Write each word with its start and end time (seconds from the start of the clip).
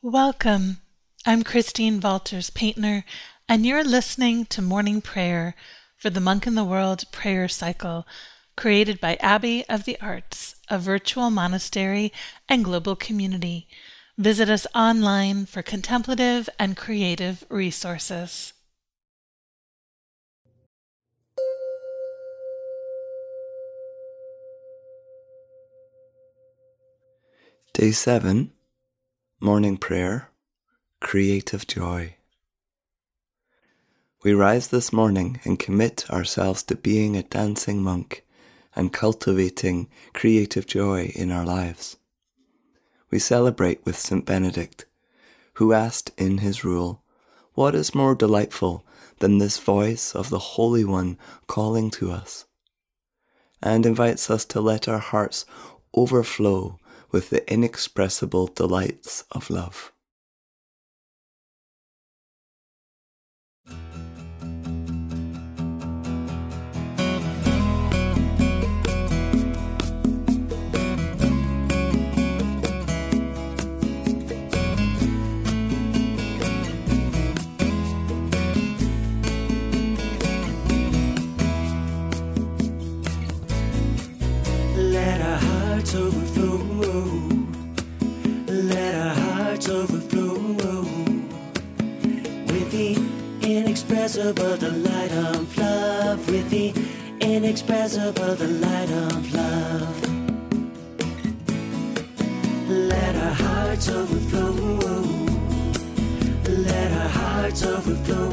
Welcome. 0.00 0.78
I'm 1.26 1.42
Christine 1.42 2.00
Valters 2.00 2.54
Paintner, 2.54 3.04
and 3.48 3.66
you're 3.66 3.82
listening 3.82 4.46
to 4.46 4.62
Morning 4.62 5.00
Prayer 5.00 5.56
for 5.96 6.08
the 6.08 6.20
Monk 6.20 6.46
in 6.46 6.54
the 6.54 6.62
World 6.62 7.02
prayer 7.10 7.48
cycle 7.48 8.06
created 8.56 9.00
by 9.00 9.16
Abbey 9.16 9.64
of 9.68 9.86
the 9.86 10.00
Arts, 10.00 10.54
a 10.68 10.78
virtual 10.78 11.30
monastery 11.30 12.12
and 12.48 12.64
global 12.64 12.94
community. 12.94 13.66
Visit 14.16 14.48
us 14.48 14.68
online 14.72 15.46
for 15.46 15.62
contemplative 15.62 16.48
and 16.60 16.76
creative 16.76 17.44
resources. 17.50 18.52
Day 27.72 27.90
7 27.90 28.52
Morning 29.40 29.76
Prayer 29.76 30.30
Creative 31.00 31.64
Joy. 31.64 32.16
We 34.24 34.34
rise 34.34 34.66
this 34.66 34.92
morning 34.92 35.38
and 35.44 35.60
commit 35.60 36.10
ourselves 36.10 36.64
to 36.64 36.74
being 36.74 37.16
a 37.16 37.22
dancing 37.22 37.80
monk 37.80 38.26
and 38.74 38.92
cultivating 38.92 39.90
creative 40.12 40.66
joy 40.66 41.12
in 41.14 41.30
our 41.30 41.46
lives. 41.46 41.98
We 43.12 43.20
celebrate 43.20 43.86
with 43.86 43.96
St. 43.96 44.26
Benedict, 44.26 44.86
who 45.54 45.72
asked 45.72 46.10
in 46.18 46.38
his 46.38 46.64
rule, 46.64 47.04
What 47.54 47.76
is 47.76 47.94
more 47.94 48.16
delightful 48.16 48.84
than 49.20 49.38
this 49.38 49.60
voice 49.60 50.16
of 50.16 50.30
the 50.30 50.40
Holy 50.40 50.84
One 50.84 51.16
calling 51.46 51.92
to 51.92 52.10
us? 52.10 52.46
And 53.62 53.86
invites 53.86 54.30
us 54.30 54.44
to 54.46 54.60
let 54.60 54.88
our 54.88 54.98
hearts 54.98 55.46
overflow 55.94 56.80
with 57.10 57.30
the 57.30 57.50
inexpressible 57.52 58.46
delights 58.48 59.24
of 59.32 59.50
love. 59.50 59.92
Inexpressible 93.56 94.56
delight 94.56 95.12
of 95.12 95.56
love. 95.56 96.28
With 96.30 96.50
the 96.50 96.74
inexpressible 97.20 98.36
delight 98.36 98.90
of 98.90 99.34
love. 99.34 99.96
Let 102.68 103.16
our 103.16 103.32
hearts 103.32 103.88
overflow. 103.88 104.52
Let 106.48 106.92
our 106.92 107.08
hearts 107.08 107.62
overflow 107.64 108.28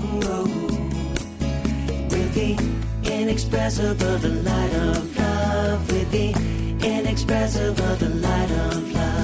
with 2.11 2.33
the 2.33 2.51
inexpressible 3.03 4.19
delight 4.19 4.73
of 4.73 5.17
love. 5.17 5.91
With 5.91 6.11
the 6.11 6.31
inexpressible 6.85 7.95
delight 7.97 8.51
of 8.51 8.91
love. 8.93 9.14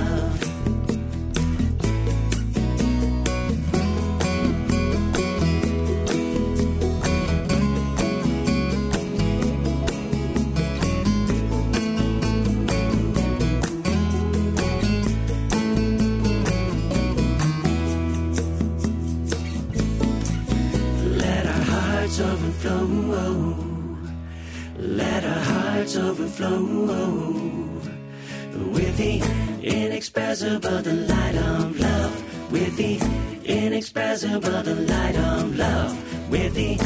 With 36.31 36.53
the 36.55 36.79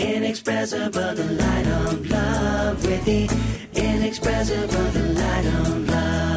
inexpressible 0.00 1.14
delight 1.16 1.66
of 1.66 2.08
love. 2.08 2.86
With 2.86 3.04
the 3.04 3.28
inexpressible 3.74 4.92
delight 4.92 5.46
of 5.46 5.88
love. 5.88 6.32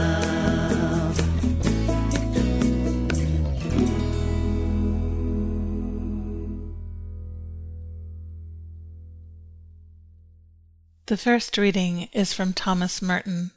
The 11.06 11.18
first 11.18 11.60
reading 11.60 12.10
is 12.14 12.34
from 12.34 12.54
Thomas 12.54 13.00
Merton. 13.00 13.52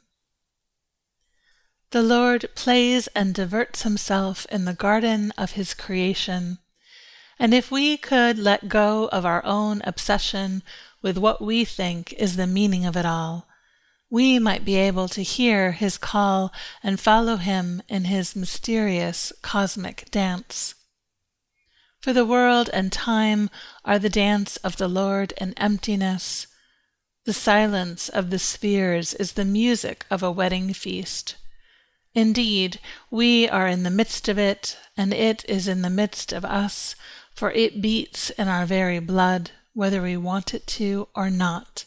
The 1.89 2.03
Lord 2.03 2.45
plays 2.53 3.07
and 3.15 3.33
diverts 3.33 3.81
himself 3.81 4.45
in 4.51 4.65
the 4.65 4.75
garden 4.75 5.33
of 5.35 5.53
his 5.53 5.73
creation. 5.73 6.59
And 7.39 7.53
if 7.53 7.71
we 7.71 7.95
could 7.95 8.37
let 8.37 8.67
go 8.67 9.07
of 9.07 9.25
our 9.25 9.43
own 9.45 9.81
obsession 9.85 10.61
with 11.01 11.17
what 11.17 11.41
we 11.41 11.63
think 11.63 12.11
is 12.13 12.35
the 12.35 12.45
meaning 12.45 12.85
of 12.85 12.97
it 12.97 13.05
all, 13.05 13.47
we 14.09 14.39
might 14.39 14.65
be 14.65 14.75
able 14.75 15.07
to 15.07 15.23
hear 15.23 15.71
his 15.71 15.97
call 15.97 16.51
and 16.83 16.99
follow 16.99 17.37
him 17.37 17.81
in 17.87 18.05
his 18.05 18.35
mysterious 18.35 19.31
cosmic 19.41 20.11
dance. 20.11 20.75
For 22.01 22.11
the 22.11 22.25
world 22.25 22.69
and 22.73 22.91
time 22.91 23.49
are 23.85 23.99
the 23.99 24.09
dance 24.09 24.57
of 24.57 24.77
the 24.77 24.87
Lord 24.87 25.33
in 25.39 25.53
emptiness. 25.53 26.47
The 27.25 27.33
silence 27.33 28.09
of 28.09 28.31
the 28.31 28.39
spheres 28.39 29.13
is 29.13 29.33
the 29.33 29.45
music 29.45 30.05
of 30.09 30.23
a 30.23 30.31
wedding 30.31 30.73
feast. 30.73 31.35
Indeed, 32.15 32.79
we 33.11 33.47
are 33.47 33.67
in 33.67 33.83
the 33.83 33.91
midst 33.91 34.27
of 34.27 34.39
it, 34.39 34.77
and 34.97 35.13
it 35.13 35.45
is 35.47 35.67
in 35.67 35.83
the 35.83 35.89
midst 35.89 36.33
of 36.33 36.43
us, 36.43 36.95
for 37.39 37.51
it 37.51 37.81
beats 37.81 38.31
in 38.31 38.49
our 38.49 38.65
very 38.65 38.99
blood, 38.99 39.51
whether 39.73 40.01
we 40.01 40.17
want 40.17 40.53
it 40.53 40.67
to 40.67 41.07
or 41.15 41.29
not. 41.29 41.85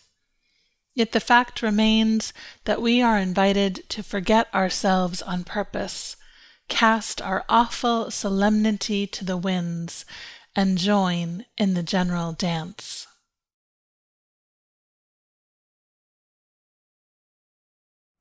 Yet 0.95 1.13
the 1.13 1.21
fact 1.21 1.61
remains 1.61 2.33
that 2.65 2.81
we 2.81 3.03
are 3.03 3.19
invited 3.19 3.87
to 3.91 4.03
forget 4.03 4.49
ourselves 4.55 5.21
on 5.21 5.45
purpose, 5.45 6.17
cast 6.69 7.21
our 7.21 7.45
awful 7.51 8.11
solemnity 8.11 9.07
to 9.09 9.27
the 9.27 9.37
winds, 9.37 10.07
and 10.57 10.79
join 10.79 11.45
in 11.59 11.75
the 11.75 11.83
general 11.83 12.33
dance. 12.33 13.07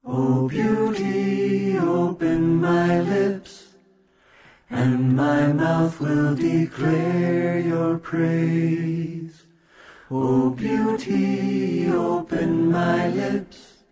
O 0.04 0.50
beauty, 0.50 1.80
open 1.80 2.60
my 2.60 3.00
lips, 3.00 3.71
and 4.72 5.16
my 5.18 5.52
mouth 5.52 6.00
will 6.00 6.34
declare 6.34 7.60
your 7.60 7.98
praise. 7.98 9.44
O 10.10 10.50
beauty, 10.50 11.90
open 11.92 12.72
my 12.72 13.10
lips, 13.10 13.84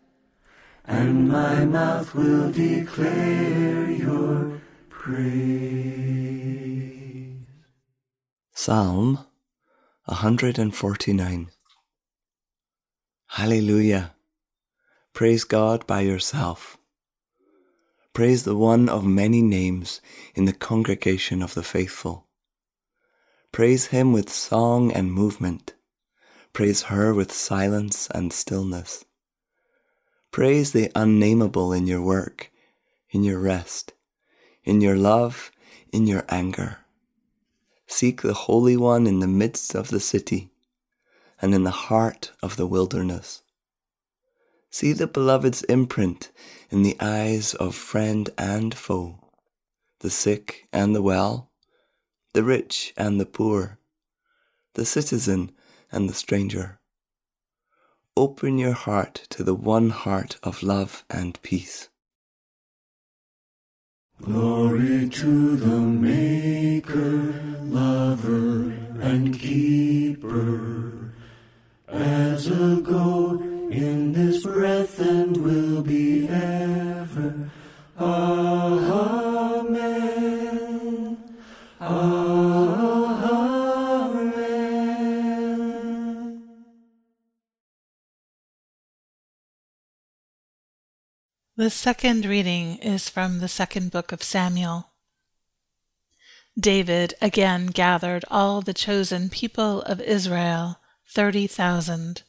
and 0.86 1.28
my 1.28 1.66
mouth 1.66 2.16
will 2.16 2.52
declare 2.52 3.92
your 3.92 4.62
praise. 4.90 5.60
Psalm 8.54 9.20
149 10.06 11.50
Hallelujah! 13.28 14.16
Praise 15.14 15.44
God 15.44 15.86
by 15.86 16.02
yourself. 16.02 16.79
Praise 18.14 18.44
the 18.44 18.56
one 18.56 18.90
of 18.90 19.06
many 19.06 19.42
names 19.42 20.02
in 20.36 20.46
the 20.46 20.54
congregation 20.54 21.42
of 21.42 21.54
the 21.54 21.64
faithful. 21.64 22.28
Praise 23.52 23.88
him 23.88 24.14
with 24.14 24.30
song 24.30 24.92
and 24.92 25.14
movement. 25.14 25.74
Praise 26.52 26.84
her 26.84 27.14
with 27.14 27.32
silence 27.32 28.08
and 28.14 28.34
stillness. 28.34 29.06
Praise 30.32 30.72
the 30.72 30.92
unnameable 30.96 31.72
in 31.72 31.88
your 31.88 32.02
work, 32.02 32.52
in 33.10 33.24
your 33.24 33.40
rest, 33.40 33.94
in 34.64 34.82
your 34.82 34.96
love, 34.96 35.52
in 35.92 36.06
your 36.06 36.26
anger. 36.30 36.78
Seek 37.88 38.22
the 38.22 38.34
Holy 38.34 38.78
One 38.78 39.08
in 39.08 39.20
the 39.20 39.28
midst 39.28 39.74
of 39.76 39.90
the 39.90 40.00
city 40.00 40.52
and 41.42 41.56
in 41.56 41.64
the 41.64 41.72
heart 41.72 42.32
of 42.44 42.58
the 42.58 42.68
wilderness. 42.68 43.42
See 44.71 44.94
the 44.94 45.07
Beloved's 45.07 45.63
imprint 45.63 46.31
in 46.69 46.83
the 46.83 46.95
eyes 47.00 47.54
of 47.56 47.75
friend 47.75 48.30
and 48.38 48.74
foe. 48.74 49.19
the 50.00 50.10
sick 50.10 50.68
and 50.71 50.95
the 50.95 51.01
well, 51.01 51.51
the 52.33 52.44
rich 52.44 52.94
and 52.95 53.19
the 53.19 53.25
poor, 53.25 53.80
the 54.75 54.86
citizen 54.86 55.51
and 55.92 56.10
the 56.10 56.13
stranger. 56.13 56.80
Open 58.16 58.57
your 58.57 58.74
heart 58.74 59.25
to 59.30 59.44
the 59.44 59.56
one 59.56 59.89
heart 59.89 60.38
of 60.44 60.63
love 60.63 61.04
and 61.10 61.42
peace. 61.42 61.89
Glory 64.22 65.10
to 65.10 65.56
the 65.56 65.80
Maker, 65.80 67.33
Lover, 67.63 68.74
and 69.01 69.38
Keeper, 69.38 71.13
as 71.88 72.48
a 72.48 72.81
go 72.81 73.49
in 73.71 74.13
this 74.13 74.44
breath 74.44 75.00
and 75.00 75.38
will 75.38 75.81
be 75.81 76.27
ever. 76.27 77.50
Amen. 78.00 78.80
Amen. 81.81 82.80
The 91.56 91.69
second 91.69 92.25
reading 92.25 92.77
is 92.77 93.10
from 93.10 93.39
the 93.39 93.48
second 93.48 93.92
book 93.92 94.12
of 94.12 94.24
Samuel. 94.24 94.89
David 96.60 97.13
again 97.22 97.68
gathered 97.68 98.25
all 98.31 98.62
the 98.62 98.74
chosen 98.74 99.30
people 99.30 99.81
of 99.83 100.01
Israel, 100.01 100.80
thirty 101.07 101.48
thousand. 101.48 102.24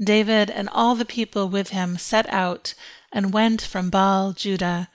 David 0.00 0.50
and 0.50 0.68
all 0.68 0.94
the 0.94 1.04
people 1.04 1.48
with 1.48 1.70
him 1.70 1.98
set 1.98 2.28
out 2.32 2.74
and 3.12 3.32
went 3.32 3.62
from 3.62 3.90
Baal 3.90 4.32
Judah 4.32 4.88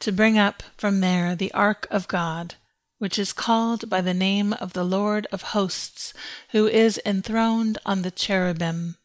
to 0.00 0.12
bring 0.12 0.38
up 0.38 0.62
from 0.76 1.00
there 1.00 1.34
the 1.34 1.52
ark 1.52 1.86
of 1.90 2.08
God, 2.08 2.56
which 2.98 3.18
is 3.18 3.32
called 3.32 3.88
by 3.88 4.00
the 4.00 4.14
name 4.14 4.52
of 4.54 4.72
the 4.72 4.84
Lord 4.84 5.26
of 5.32 5.42
hosts, 5.42 6.12
who 6.50 6.66
is 6.66 7.00
enthroned 7.06 7.78
on 7.86 8.02
the 8.02 8.10
cherubim. 8.10 8.96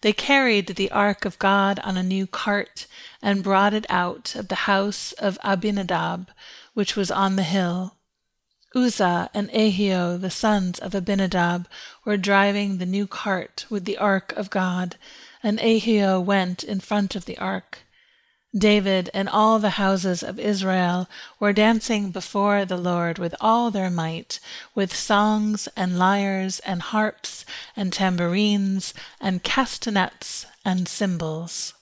They 0.00 0.12
carried 0.12 0.66
the 0.66 0.90
ark 0.90 1.24
of 1.24 1.38
God 1.38 1.78
on 1.80 1.96
a 1.96 2.02
new 2.02 2.26
cart 2.26 2.86
and 3.22 3.44
brought 3.44 3.72
it 3.72 3.86
out 3.88 4.34
of 4.34 4.48
the 4.48 4.66
house 4.66 5.12
of 5.12 5.38
Abinadab, 5.44 6.30
which 6.74 6.96
was 6.96 7.10
on 7.10 7.36
the 7.36 7.44
hill. 7.44 7.96
Uzzah 8.74 9.28
and 9.34 9.50
Ahio, 9.50 10.18
the 10.18 10.30
sons 10.30 10.78
of 10.78 10.94
Abinadab, 10.94 11.68
were 12.04 12.16
driving 12.16 12.78
the 12.78 12.86
new 12.86 13.06
cart 13.06 13.66
with 13.68 13.84
the 13.84 13.98
ark 13.98 14.32
of 14.34 14.48
God, 14.48 14.96
and 15.42 15.58
Ahio 15.58 16.18
went 16.24 16.64
in 16.64 16.80
front 16.80 17.14
of 17.14 17.26
the 17.26 17.36
ark. 17.36 17.80
David 18.56 19.10
and 19.14 19.28
all 19.28 19.58
the 19.58 19.70
houses 19.70 20.22
of 20.22 20.38
Israel 20.38 21.08
were 21.38 21.52
dancing 21.52 22.10
before 22.10 22.64
the 22.64 22.76
Lord 22.76 23.18
with 23.18 23.34
all 23.40 23.70
their 23.70 23.90
might, 23.90 24.40
with 24.74 24.96
songs 24.96 25.68
and 25.76 25.98
lyres 25.98 26.58
and 26.60 26.82
harps 26.82 27.44
and 27.76 27.92
tambourines 27.92 28.94
and 29.20 29.42
castanets 29.42 30.46
and 30.64 30.88
cymbals. 30.88 31.74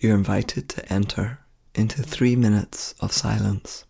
You're 0.00 0.14
invited 0.14 0.68
to 0.68 0.92
enter 0.92 1.40
into 1.74 2.04
three 2.04 2.36
minutes 2.36 2.94
of 3.00 3.10
silence. 3.10 3.84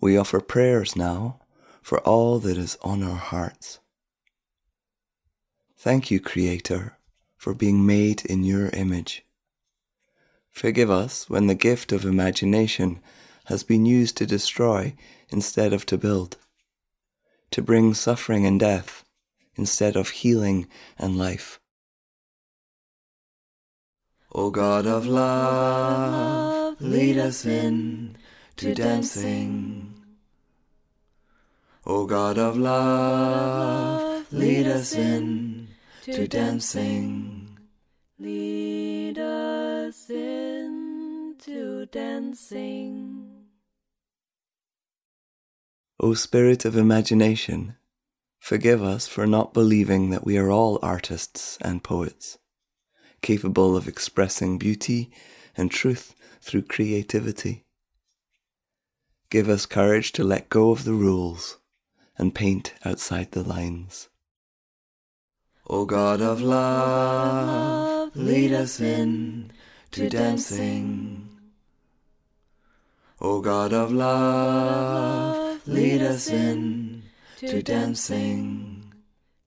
We 0.00 0.16
offer 0.16 0.40
prayers 0.40 0.96
now 0.96 1.40
for 1.82 1.98
all 2.00 2.38
that 2.38 2.56
is 2.56 2.78
on 2.82 3.02
our 3.02 3.16
hearts. 3.16 3.80
Thank 5.76 6.10
you, 6.10 6.20
Creator, 6.20 6.96
for 7.36 7.54
being 7.54 7.86
made 7.86 8.24
in 8.24 8.44
your 8.44 8.68
image. 8.70 9.24
Forgive 10.50 10.90
us 10.90 11.30
when 11.30 11.46
the 11.46 11.54
gift 11.54 11.92
of 11.92 12.04
imagination 12.04 13.00
has 13.46 13.62
been 13.62 13.86
used 13.86 14.16
to 14.18 14.26
destroy 14.26 14.94
instead 15.30 15.72
of 15.72 15.86
to 15.86 15.96
build, 15.96 16.36
to 17.50 17.62
bring 17.62 17.94
suffering 17.94 18.44
and 18.46 18.60
death 18.60 19.04
instead 19.56 19.96
of 19.96 20.10
healing 20.10 20.66
and 20.98 21.16
life. 21.16 21.60
O 24.32 24.50
God 24.50 24.86
of 24.86 25.06
love, 25.06 26.80
lead 26.80 27.18
us 27.18 27.44
in 27.44 28.16
to 28.56 28.74
dancing. 28.74 29.89
O 31.92 32.06
God 32.06 32.38
of 32.38 32.56
love, 32.56 34.32
lead 34.32 34.68
us 34.68 34.94
in 34.94 35.66
to 36.02 36.28
dancing. 36.28 37.58
Lead 38.16 39.18
us 39.18 40.08
in 40.08 41.34
to 41.40 41.86
dancing. 41.86 43.46
O 45.98 46.14
Spirit 46.14 46.64
of 46.64 46.76
imagination, 46.76 47.74
forgive 48.38 48.84
us 48.84 49.08
for 49.08 49.26
not 49.26 49.52
believing 49.52 50.10
that 50.10 50.24
we 50.24 50.38
are 50.38 50.48
all 50.48 50.78
artists 50.82 51.58
and 51.60 51.82
poets, 51.82 52.38
capable 53.20 53.76
of 53.76 53.88
expressing 53.88 54.58
beauty 54.58 55.10
and 55.56 55.72
truth 55.72 56.14
through 56.40 56.62
creativity. 56.62 57.64
Give 59.28 59.48
us 59.48 59.66
courage 59.66 60.12
to 60.12 60.22
let 60.22 60.48
go 60.48 60.70
of 60.70 60.84
the 60.84 60.94
rules 60.94 61.56
and 62.20 62.34
paint 62.34 62.74
outside 62.84 63.32
the 63.32 63.42
lines. 63.42 64.10
O 65.68 65.86
God 65.86 66.20
of 66.20 66.42
love, 66.42 68.14
lead 68.14 68.52
us 68.52 68.78
in 68.78 69.50
to 69.92 70.08
dancing. 70.10 71.30
O 73.22 73.40
God 73.40 73.72
of 73.72 73.90
love, 73.90 75.66
lead 75.66 76.02
us 76.02 76.28
in 76.28 77.04
to 77.38 77.62
dancing. 77.62 78.92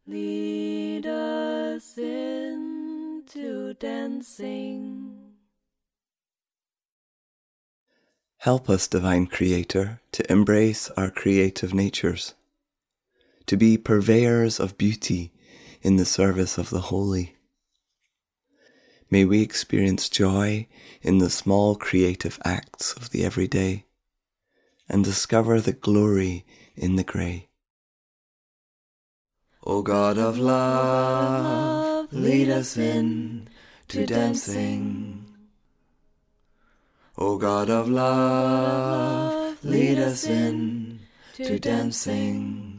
Lead 0.08 1.06
us 1.06 1.98
in 1.98 3.24
to 3.27 3.75
dancing. 3.75 5.20
Help 8.39 8.70
us, 8.70 8.88
Divine 8.88 9.27
Creator, 9.27 10.01
to 10.12 10.32
embrace 10.32 10.89
our 10.98 11.10
creative 11.10 11.74
natures, 11.74 12.34
to 13.46 13.58
be 13.58 13.78
purveyors 13.78 14.60
of 14.60 14.78
beauty 14.78 15.32
in 15.82 15.98
the 15.98 16.06
service 16.06 16.58
of 16.58 16.70
the 16.70 16.82
holy. 16.82 17.36
May 19.10 19.26
we 19.26 19.42
experience 19.42 20.10
joy 20.10 20.68
in 21.02 21.20
the 21.20 21.30
small 21.30 21.76
creative 21.76 22.40
acts 22.44 22.94
of 22.94 23.12
the 23.12 23.24
everyday 23.24 23.86
and 24.90 25.04
discover 25.04 25.62
the 25.62 25.74
glory 25.74 26.46
in 26.76 26.96
the 26.96 27.04
grey. 27.04 27.50
O 29.66 29.82
God 29.82 30.18
of 30.18 30.38
love, 30.38 32.12
lead 32.12 32.50
us 32.50 32.76
in 32.76 33.48
to 33.88 34.06
dancing. 34.06 35.26
O 37.18 37.38
God 37.38 37.70
of 37.70 37.88
love, 37.88 39.64
lead 39.64 40.00
us 40.00 40.26
in 40.26 41.00
to 41.36 41.60
dancing. 41.60 42.73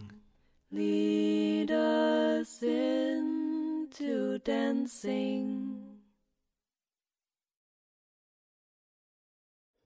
Lead 0.75 1.71
us 1.71 2.61
into 2.61 4.40
dancing. 4.40 6.00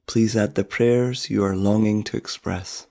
Please 0.07 0.35
add 0.35 0.54
the 0.54 0.64
prayers 0.64 1.28
you 1.28 1.45
are 1.45 1.54
longing 1.54 2.02
to 2.04 2.16
express. 2.16 2.87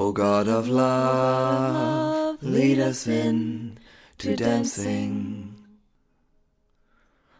O 0.00 0.12
God 0.12 0.46
of 0.46 0.68
love, 0.68 2.40
lead 2.40 2.78
us 2.78 3.08
in 3.08 3.78
to 4.18 4.36
dancing. 4.36 5.56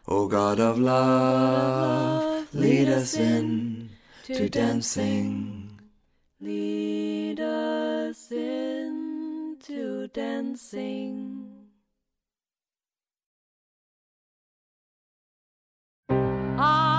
O 0.08 0.26
God 0.26 0.58
of 0.58 0.76
love, 0.80 2.52
lead 2.52 2.88
us 2.88 3.14
in 3.14 3.90
to 4.24 4.48
dancing. 4.48 5.70
Lead 6.40 7.38
us 7.38 8.32
in 8.32 9.56
to 9.62 10.08
dancing. 10.08 11.68
I 16.10 16.97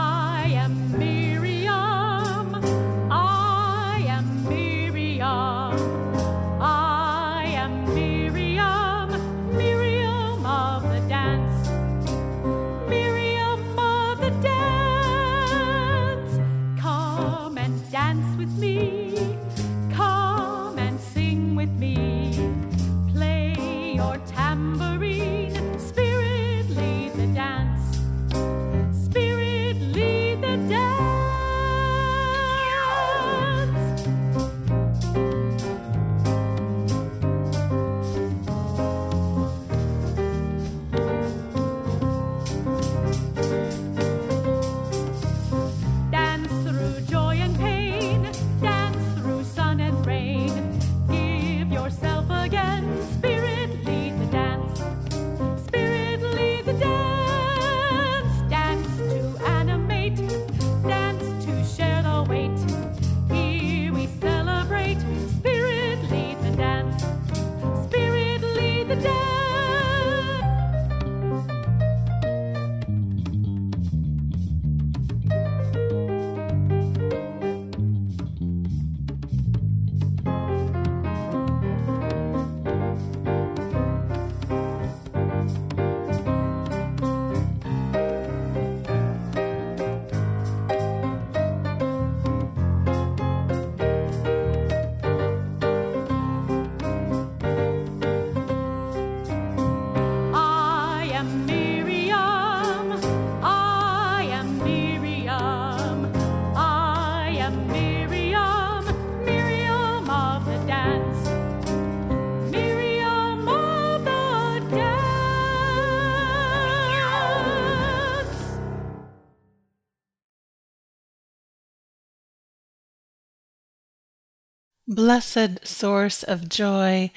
Blessed 124.91 125.67
source 125.67 126.23
of 126.23 126.49
joy, 126.49 127.11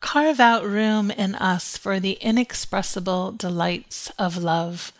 carve 0.00 0.40
out 0.40 0.62
room 0.62 1.10
in 1.10 1.34
us 1.34 1.74
for 1.74 1.98
the 1.98 2.18
inexpressible 2.20 3.32
delights 3.32 4.10
of 4.18 4.36
love. 4.36 4.92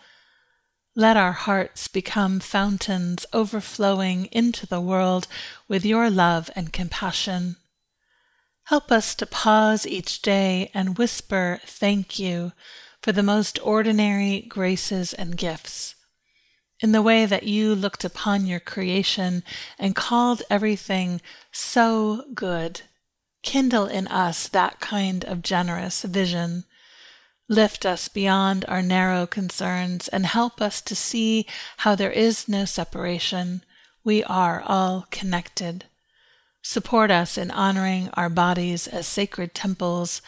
Let 0.95 1.17
our 1.17 1.33
hearts 1.33 1.87
become 1.87 2.39
fountains 2.39 3.27
overflowing 3.31 4.25
into 4.31 4.65
the 4.65 4.81
world 4.81 5.27
with 5.67 5.85
your 5.85 6.09
love 6.09 6.49
and 6.55 6.73
compassion. 6.73 7.57
Help 8.63 8.91
us 8.91 9.13
to 9.13 9.27
pause 9.27 9.85
each 9.85 10.23
day 10.23 10.71
and 10.73 10.97
whisper 10.97 11.59
thank 11.63 12.17
you 12.17 12.53
for 13.03 13.11
the 13.11 13.21
most 13.21 13.59
ordinary 13.61 14.41
graces 14.41 15.13
and 15.13 15.37
gifts. 15.37 15.94
In 16.81 16.91
the 16.91 17.01
way 17.01 17.25
that 17.25 17.43
you 17.43 17.73
looked 17.73 18.03
upon 18.03 18.45
your 18.45 18.59
creation 18.59 19.43
and 19.79 19.95
called 19.95 20.43
everything 20.49 21.21
so 21.51 22.25
good, 22.33 22.81
kindle 23.43 23.85
in 23.85 24.07
us 24.07 24.47
that 24.49 24.81
kind 24.81 25.23
of 25.23 25.41
generous 25.41 26.01
vision. 26.03 26.65
Lift 27.47 27.85
us 27.85 28.07
beyond 28.07 28.65
our 28.67 28.81
narrow 28.81 29.25
concerns 29.25 30.07
and 30.09 30.25
help 30.25 30.59
us 30.59 30.81
to 30.81 30.95
see 30.95 31.45
how 31.77 31.95
there 31.95 32.11
is 32.11 32.49
no 32.49 32.65
separation. 32.65 33.63
We 34.03 34.23
are 34.23 34.61
all 34.61 35.07
connected. 35.11 35.85
Support 36.63 37.11
us 37.11 37.37
in 37.37 37.51
honoring 37.51 38.09
our 38.15 38.29
bodies 38.29 38.87
as 38.87 39.07
sacred 39.07 39.53
temples 39.53 40.21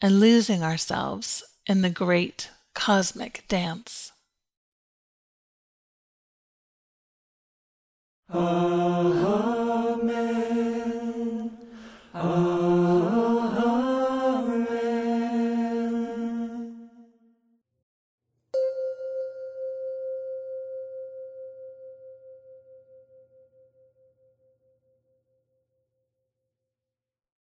and 0.00 0.20
losing 0.20 0.62
ourselves 0.62 1.42
in 1.66 1.80
the 1.80 1.90
great 1.90 2.50
cosmic 2.74 3.44
dance. 3.48 4.12
Amen. 8.30 9.18
Amen. 12.14 12.57